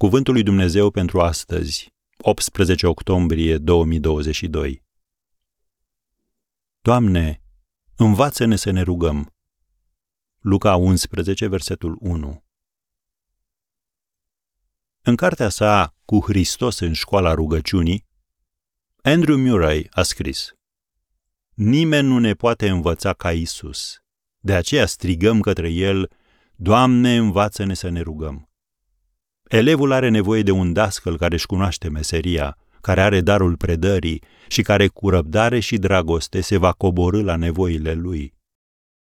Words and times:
Cuvântul 0.00 0.32
lui 0.32 0.42
Dumnezeu 0.42 0.90
pentru 0.90 1.20
astăzi, 1.20 1.94
18 2.16 2.86
octombrie 2.86 3.58
2022. 3.58 4.84
Doamne, 6.80 7.42
învață-ne 7.96 8.56
să 8.56 8.70
ne 8.70 8.82
rugăm. 8.82 9.34
Luca 10.38 10.76
11, 10.76 11.46
versetul 11.46 11.96
1. 12.00 12.44
În 15.00 15.16
cartea 15.16 15.48
sa 15.48 15.96
Cu 16.04 16.20
Hristos 16.20 16.78
în 16.78 16.92
școala 16.92 17.34
rugăciunii, 17.34 18.06
Andrew 19.02 19.36
Murray 19.36 19.86
a 19.90 20.02
scris 20.02 20.52
Nimeni 21.54 22.08
nu 22.08 22.18
ne 22.18 22.34
poate 22.34 22.68
învăța 22.68 23.12
ca 23.12 23.32
Isus. 23.32 24.02
De 24.38 24.54
aceea 24.54 24.86
strigăm 24.86 25.40
către 25.40 25.70
El, 25.70 26.10
Doamne, 26.54 27.16
învață-ne 27.16 27.74
să 27.74 27.88
ne 27.88 28.00
rugăm. 28.00 28.49
Elevul 29.50 29.92
are 29.92 30.08
nevoie 30.08 30.42
de 30.42 30.50
un 30.50 30.72
dascăl 30.72 31.16
care 31.16 31.34
își 31.34 31.46
cunoaște 31.46 31.88
meseria, 31.88 32.58
care 32.80 33.00
are 33.00 33.20
darul 33.20 33.56
predării 33.56 34.22
și 34.48 34.62
care 34.62 34.88
cu 34.88 35.08
răbdare 35.08 35.60
și 35.60 35.76
dragoste 35.76 36.40
se 36.40 36.56
va 36.56 36.72
coborâ 36.72 37.22
la 37.22 37.36
nevoile 37.36 37.92
lui. 37.92 38.34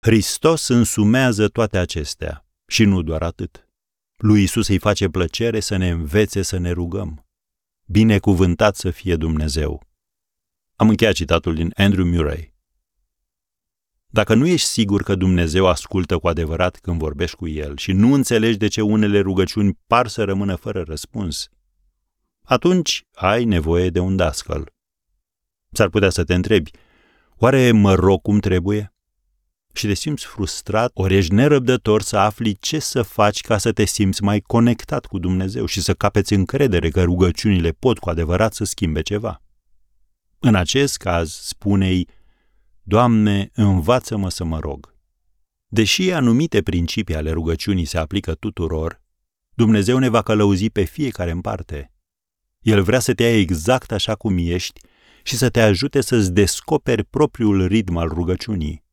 Hristos 0.00 0.68
însumează 0.68 1.48
toate 1.48 1.78
acestea 1.78 2.46
și 2.66 2.84
nu 2.84 3.02
doar 3.02 3.22
atât. 3.22 3.68
Lui 4.16 4.42
Isus 4.42 4.68
îi 4.68 4.78
face 4.78 5.08
plăcere 5.08 5.60
să 5.60 5.76
ne 5.76 5.88
învețe 5.88 6.42
să 6.42 6.58
ne 6.58 6.70
rugăm. 6.70 7.26
Binecuvântat 7.84 8.76
să 8.76 8.90
fie 8.90 9.16
Dumnezeu. 9.16 9.82
Am 10.74 10.88
încheiat 10.88 11.14
citatul 11.14 11.54
din 11.54 11.72
Andrew 11.76 12.06
Murray. 12.06 12.55
Dacă 14.16 14.34
nu 14.34 14.46
ești 14.46 14.68
sigur 14.68 15.02
că 15.02 15.14
Dumnezeu 15.14 15.66
ascultă 15.66 16.18
cu 16.18 16.28
adevărat 16.28 16.76
când 16.76 16.98
vorbești 16.98 17.36
cu 17.36 17.48
El 17.48 17.76
și 17.76 17.92
nu 17.92 18.12
înțelegi 18.12 18.56
de 18.56 18.68
ce 18.68 18.80
unele 18.80 19.20
rugăciuni 19.20 19.78
par 19.86 20.06
să 20.06 20.24
rămână 20.24 20.54
fără 20.54 20.82
răspuns, 20.82 21.48
atunci 22.42 23.04
ai 23.12 23.44
nevoie 23.44 23.90
de 23.90 23.98
un 23.98 24.16
dascăl. 24.16 24.72
S-ar 25.72 25.88
putea 25.88 26.10
să 26.10 26.24
te 26.24 26.34
întrebi, 26.34 26.70
oare 27.36 27.70
mă 27.70 27.94
rog 27.94 28.22
cum 28.22 28.38
trebuie? 28.38 28.94
Și 29.72 29.86
te 29.86 29.94
simți 29.94 30.24
frustrat, 30.24 30.90
ori 30.94 31.16
ești 31.16 31.32
nerăbdător 31.32 32.02
să 32.02 32.16
afli 32.16 32.56
ce 32.60 32.78
să 32.78 33.02
faci 33.02 33.40
ca 33.40 33.58
să 33.58 33.72
te 33.72 33.84
simți 33.84 34.22
mai 34.22 34.40
conectat 34.40 35.06
cu 35.06 35.18
Dumnezeu 35.18 35.66
și 35.66 35.80
să 35.80 35.94
capeți 35.94 36.32
încredere 36.32 36.88
că 36.88 37.02
rugăciunile 37.02 37.70
pot 37.70 37.98
cu 37.98 38.10
adevărat 38.10 38.54
să 38.54 38.64
schimbe 38.64 39.02
ceva. 39.02 39.42
În 40.38 40.54
acest 40.54 40.96
caz, 40.96 41.32
spune-i, 41.32 42.08
Doamne, 42.88 43.50
învață-mă 43.54 44.30
să 44.30 44.44
mă 44.44 44.58
rog. 44.58 44.94
Deși 45.66 46.12
anumite 46.12 46.62
principii 46.62 47.14
ale 47.14 47.30
rugăciunii 47.30 47.84
se 47.84 47.98
aplică 47.98 48.34
tuturor, 48.34 49.02
Dumnezeu 49.54 49.98
ne 49.98 50.08
va 50.08 50.22
călăuzi 50.22 50.70
pe 50.70 50.84
fiecare 50.84 51.30
în 51.30 51.40
parte. 51.40 51.92
El 52.60 52.82
vrea 52.82 52.98
să 52.98 53.14
te 53.14 53.22
ia 53.22 53.38
exact 53.38 53.92
așa 53.92 54.14
cum 54.14 54.36
ești 54.38 54.80
și 55.22 55.36
să 55.36 55.48
te 55.48 55.60
ajute 55.60 56.00
să-ți 56.00 56.32
descoperi 56.32 57.04
propriul 57.04 57.66
ritm 57.66 57.96
al 57.96 58.08
rugăciunii. 58.08 58.84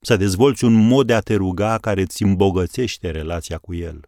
Să 0.00 0.16
dezvolți 0.16 0.64
un 0.64 0.86
mod 0.86 1.06
de 1.06 1.14
a 1.14 1.20
te 1.20 1.34
ruga 1.34 1.78
care 1.78 2.00
îți 2.00 2.22
îmbogățește 2.22 3.10
relația 3.10 3.58
cu 3.58 3.74
El. 3.74 4.00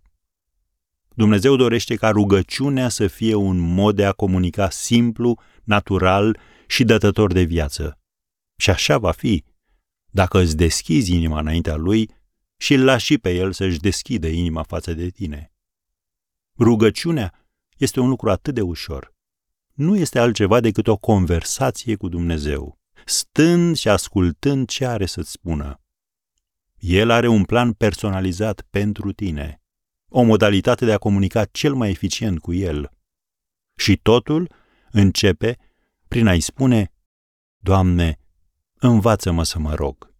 Dumnezeu 1.15 1.57
dorește 1.57 1.95
ca 1.95 2.11
rugăciunea 2.11 2.89
să 2.89 3.07
fie 3.07 3.35
un 3.35 3.59
mod 3.59 3.97
de 3.97 4.05
a 4.05 4.13
comunica 4.13 4.71
simplu, 4.71 5.41
natural 5.65 6.39
și 6.67 6.85
dătător 6.85 7.33
de 7.33 7.43
viață. 7.43 7.99
Și 8.57 8.71
așa 8.71 8.99
va 8.99 9.13
fi, 9.13 9.45
dacă 10.11 10.39
îți 10.39 10.57
deschizi 10.57 11.15
inima 11.15 11.39
înaintea 11.39 11.77
lui 11.77 12.11
și 12.57 12.75
îl 12.75 12.85
lași 12.85 13.05
și 13.05 13.19
pe 13.19 13.35
el 13.35 13.53
să-și 13.53 13.79
deschidă 13.79 14.27
inima 14.27 14.63
față 14.63 14.95
de 14.95 15.09
tine. 15.09 15.53
Rugăciunea 16.59 17.49
este 17.77 18.01
un 18.01 18.09
lucru 18.09 18.31
atât 18.31 18.55
de 18.55 18.61
ușor. 18.61 19.15
Nu 19.75 19.97
este 19.97 20.19
altceva 20.19 20.61
decât 20.61 20.87
o 20.87 20.97
conversație 20.97 21.97
cu 21.97 22.09
Dumnezeu, 22.09 22.79
stând 23.05 23.77
și 23.77 23.89
ascultând 23.89 24.69
ce 24.69 24.87
are 24.87 25.07
să-ți 25.07 25.31
spună. 25.31 25.81
El 26.79 27.11
are 27.11 27.29
un 27.29 27.45
plan 27.45 27.73
personalizat 27.73 28.67
pentru 28.71 29.13
tine, 29.13 29.63
o 30.09 30.23
modalitate 30.23 30.85
de 30.85 30.93
a 30.93 30.99
comunica 30.99 31.45
cel 31.45 31.75
mai 31.75 31.91
eficient 31.91 32.41
cu 32.41 32.53
el. 32.53 32.91
Și 33.79 33.97
totul 33.97 34.55
începe 34.91 35.59
prin 36.09 36.27
a-i 36.27 36.41
spune, 36.41 36.93
Doamne, 37.57 38.19
învață-mă 38.93 39.45
să 39.45 39.59
mă 39.59 39.75
rog. 39.75 40.15